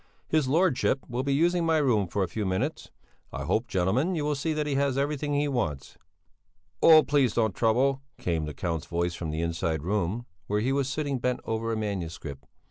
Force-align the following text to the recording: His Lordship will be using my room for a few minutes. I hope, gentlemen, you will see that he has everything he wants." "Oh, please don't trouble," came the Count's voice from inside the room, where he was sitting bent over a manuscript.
His 0.27 0.47
Lordship 0.47 1.07
will 1.07 1.21
be 1.21 1.31
using 1.35 1.63
my 1.63 1.77
room 1.77 2.07
for 2.07 2.23
a 2.23 2.27
few 2.27 2.43
minutes. 2.43 2.89
I 3.31 3.43
hope, 3.43 3.67
gentlemen, 3.67 4.15
you 4.15 4.25
will 4.25 4.33
see 4.33 4.51
that 4.51 4.65
he 4.65 4.73
has 4.73 4.97
everything 4.97 5.35
he 5.35 5.47
wants." 5.47 5.95
"Oh, 6.81 7.03
please 7.03 7.35
don't 7.35 7.53
trouble," 7.53 8.01
came 8.17 8.45
the 8.45 8.53
Count's 8.55 8.87
voice 8.87 9.13
from 9.13 9.31
inside 9.31 9.81
the 9.81 9.85
room, 9.85 10.25
where 10.47 10.59
he 10.61 10.71
was 10.71 10.89
sitting 10.89 11.19
bent 11.19 11.39
over 11.45 11.71
a 11.71 11.77
manuscript. 11.77 12.45